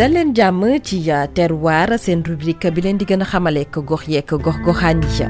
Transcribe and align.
dalen 0.00 0.32
jam 0.32 0.64
ci 0.80 0.96
ya 1.04 1.28
terroir 1.28 2.00
sen 2.00 2.24
rubrique 2.24 2.72
bi 2.72 2.80
len 2.80 2.96
di 2.96 3.04
gëna 3.04 3.20
xamalé 3.20 3.68
ko 3.68 3.84
gox 3.84 4.08
yek 4.08 4.32
gox 4.32 4.56
goxani 4.64 5.04
yi 5.12 5.28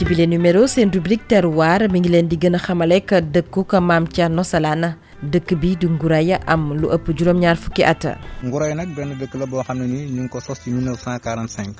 ci 0.00 0.04
len 0.16 0.30
numéro 0.32 0.64
sen 0.66 0.88
rubrique 0.88 1.28
terroir 1.28 1.92
mi 1.92 2.00
ngi 2.00 2.08
len 2.08 2.24
di 2.26 2.38
gën 2.40 2.56
a 2.56 2.60
ko 3.04 3.16
dëkku 3.20 3.66
ko 3.68 3.80
maam 3.84 4.08
Thierno 4.08 4.40
Salana 4.42 4.96
dekk 5.22 5.60
bi 5.60 5.76
du 5.76 5.90
nguraya 5.92 6.40
am 6.46 6.72
lu 6.72 6.88
ëpp 6.88 7.12
juroom 7.14 7.36
ñaar 7.40 7.56
fukki 7.56 7.84
at 7.84 8.16
nguray 8.42 8.72
nag 8.74 8.96
ben 8.96 9.12
dekk 9.20 9.34
la 9.34 9.44
bo 9.44 9.60
xam 9.62 9.76
ni 9.84 10.06
ñu 10.08 10.26
ko 10.32 10.40
sos 10.40 10.60
ci 10.64 10.70
1945 10.70 11.76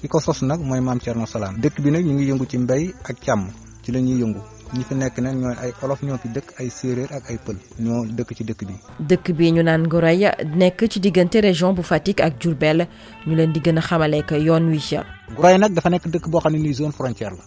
kiko 0.00 0.20
sos 0.20 0.42
nag 0.42 0.60
mooy 0.62 0.80
maam 0.80 1.00
Thierno 1.00 1.26
Salana 1.26 1.58
dekk 1.58 1.80
bi 1.82 1.90
nag 1.90 2.06
ñu 2.06 2.14
ngi 2.14 2.30
yëngu 2.30 2.46
ci 2.46 2.58
mbay 2.58 2.94
ak 3.10 3.18
cham 3.26 3.50
ci 3.82 3.90
lañuy 3.90 4.22
yëngu 4.22 4.54
ñi 4.74 4.82
fi 4.84 4.94
nekk 4.94 5.18
nag 5.18 5.36
ñooy 5.38 5.56
ay 5.62 5.72
olof 5.82 6.02
ñoo 6.02 6.16
fi 6.22 6.28
dëkk 6.28 6.48
ay 6.58 6.68
séeréer 6.70 7.12
ak 7.12 7.30
ay 7.30 7.38
pël 7.44 7.56
ñoo 7.78 8.04
dëkk 8.16 8.30
ci 8.34 8.44
dëkk 8.44 8.60
bi. 8.66 8.74
dëkk 9.00 9.26
bii 9.38 9.52
ñu 9.52 9.62
naan 9.62 9.86
Ngoroy 9.86 10.18
nekk 10.56 10.88
ci 10.90 10.98
diggante 11.00 11.38
région 11.40 11.72
bu 11.72 11.82
Fatick 11.82 12.20
ak 12.20 12.40
Diourbel 12.40 12.88
ñu 13.26 13.34
leen 13.34 13.52
di 13.52 13.60
gën 13.60 13.78
a 13.78 13.80
xamale 13.80 14.24
yoon 14.32 14.68
wi 14.70 14.80
ca. 14.80 15.04
Ngoroy 15.30 15.58
nag 15.58 15.72
dafa 15.72 15.88
nekk 15.90 16.08
dëkk 16.08 16.26
boo 16.28 16.40
xam 16.40 16.52
ne 16.52 16.58
nii 16.58 16.74
zone 16.74 16.92
frontière 16.92 17.30
la 17.36 17.44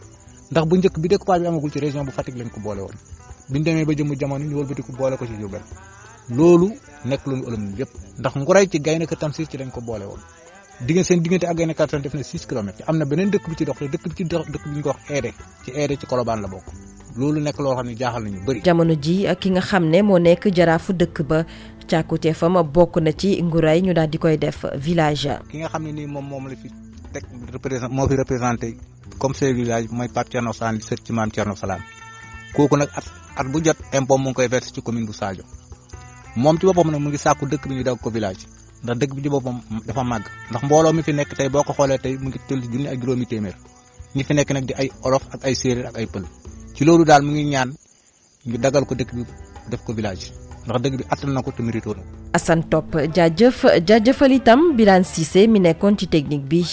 ndax 0.52 0.66
bu 0.68 0.78
njëkk 0.78 0.98
bi 1.00 1.08
découpage 1.10 1.42
bi 1.42 1.48
amagul 1.48 1.72
ci 1.72 1.80
région 1.80 2.06
bu 2.06 2.12
Fatick 2.12 2.36
lañ 2.38 2.50
ko 2.50 2.62
boole 2.62 2.80
woon 2.82 2.96
bi 3.50 3.60
ñu 3.60 3.86
ba 3.86 3.94
jëmu 3.94 4.16
jamono 4.18 4.46
ñu 4.46 4.56
wëlbati 4.56 4.82
boole 4.98 5.18
ko 5.18 5.26
ci 5.26 5.36
Diourbel 5.36 5.62
loolu 6.30 6.72
nekk 7.04 7.28
lu 7.28 7.36
ñu 7.36 7.76
yëpp 7.80 7.90
ndax 8.20 8.36
Ngoroy 8.36 8.68
ci 8.72 8.80
Gaynde 8.80 9.08
Kër 9.08 9.18
Tamsir 9.18 9.46
ci 9.50 9.58
lañ 9.58 9.72
ko 9.72 9.82
boole 9.82 10.06
woon. 10.06 10.20
diggante 10.80 11.08
seen 11.08 11.20
na 11.22 12.24
6 12.24 12.46
kilomètres 12.48 12.84
am 12.88 12.96
na 12.98 13.04
beneen 13.06 13.30
dëkk 13.30 13.52
la 16.16 16.48
bokk 16.48 16.66
loolu 17.18 17.40
nekk 17.42 17.60
loo 17.64 17.76
xam 17.78 17.86
ne 17.88 17.94
jaaxal 18.00 18.24
nañu 18.24 18.40
bëri. 18.46 18.60
jamono 18.66 18.94
ji 19.04 19.16
ki 19.42 19.48
nga 19.52 19.62
xam 19.62 19.84
ne 19.90 20.02
moo 20.02 20.18
nekk 20.20 20.48
jaraafu 20.58 20.94
dëkk 20.94 21.18
ba 21.24 21.46
càkkutee 21.90 22.34
fa 22.34 22.50
ma 22.50 22.64
bokk 22.64 22.98
na 23.02 23.12
ci 23.12 23.42
nguray 23.44 23.82
ñu 23.82 23.94
daal 23.94 24.10
di 24.10 24.18
koy 24.18 24.38
def 24.38 24.66
village. 24.78 25.30
ki 25.50 25.58
nga 25.58 25.70
xam 25.70 25.84
ne 25.84 25.92
nii 25.92 26.06
moom 26.06 26.26
moom 26.30 26.48
la 26.48 26.56
fi 26.56 26.68
teg 27.14 27.24
représenté 27.54 27.94
moo 27.96 28.08
fi 28.08 28.16
représenté 28.16 28.78
comme 29.20 29.34
chef 29.34 29.56
village 29.56 29.88
mooy 29.92 30.08
Pape 30.10 30.30
Thierno 30.30 30.54
Sane 30.54 30.80
sët 30.82 31.02
ci 31.04 31.14
maam 31.14 31.32
Thierno 31.32 31.56
Salam 31.56 31.80
kooku 32.56 32.78
nag 32.78 32.90
at 32.96 33.04
at 33.38 33.48
bu 33.52 33.62
jot 33.64 33.78
impôt 33.94 34.18
mu 34.18 34.30
ngi 34.30 34.34
koy 34.36 34.48
versé 34.48 34.72
ci 34.74 34.82
commune 34.82 35.06
bu 35.06 35.14
Sadio 35.14 35.44
moom 36.36 36.58
ci 36.60 36.66
boppam 36.66 36.92
nag 36.92 37.02
mu 37.02 37.10
ngi 37.10 37.18
sàkku 37.18 37.46
dëkk 37.46 37.68
bi 37.68 37.76
ñu 37.76 37.84
dagg 37.84 37.98
ko 38.02 38.10
village. 38.10 38.46
ndax 38.84 38.98
dëkk 39.00 39.16
bi 39.16 39.24
ci 39.24 39.30
boppam 39.30 39.62
dafa 39.88 40.04
màgg 40.04 40.26
ndax 40.52 40.64
mbooloo 40.66 40.94
mi 40.94 41.02
fi 41.04 41.14
nekk 41.14 41.36
tey 41.38 41.50
boo 41.50 41.64
ko 41.64 41.74
xoolee 41.74 41.98
tey 41.98 42.18
mu 42.18 42.30
ngi 42.30 42.40
tëll 42.48 42.62
junni 42.64 42.88
ak 42.88 43.00
juróomi 43.02 43.26
téeméer 43.26 43.56
ñi 44.16 44.24
fi 44.24 44.34
nekk 44.34 44.52
nag 44.52 44.66
di 44.66 44.74
ay 44.74 44.90
olof 45.04 45.26
ak 45.34 45.44
ay 45.46 45.56
ay 45.96 46.06
pël 46.06 46.24
ci 46.80 46.86
loolu 46.86 47.04
daal 47.04 47.24
mu 47.28 47.32
ngi 47.36 47.44
ñaan 47.52 47.74
ñu 48.48 48.56
dagal 48.58 48.86
ko 48.88 48.96
dëkk 48.96 49.12
bi 49.16 49.26
def 49.70 49.84
ko 49.84 49.92
village 49.94 50.32
ndax 50.66 50.80
dëgg 50.84 50.96
bi 51.00 51.04
attan 51.12 51.34
na 51.36 51.44
ko 51.44 51.52
te 51.52 51.64
mérito 51.64 51.92
na. 51.96 52.04
Assane 52.34 52.64
Top 52.72 52.96
jaajëf 52.96 53.66
jaajëfal 53.88 54.32
itam 54.40 54.78
Birane 54.80 55.04
Cissé 55.04 55.44
mi 55.52 55.60
nekkoon 55.60 55.98
ci 56.00 56.08
technique 56.08 56.48
bi 56.48 56.64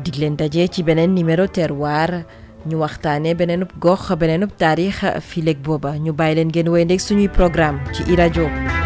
dig 0.00 0.14
leen 0.16 0.36
daje 0.40 0.68
ci 0.72 0.80
beneen 0.82 1.12
numéro 1.12 1.44
terroir 1.46 2.24
ñu 2.64 2.76
waxtaanee 2.80 3.34
beneenub 3.34 3.72
gox 3.78 4.08
beneenub 4.16 4.56
taarix 4.56 4.96
fileeg 5.20 5.60
booba 5.60 5.98
ñu 5.98 6.12
bàyyi 6.16 6.36
leen 6.40 6.48
ngeen 6.48 6.68
wéy 6.72 6.84
ndeg 6.88 7.00
suñuy 7.04 7.28
programme 7.28 7.84
ci 7.92 8.02
i 8.08 8.16
rajo. 8.16 8.77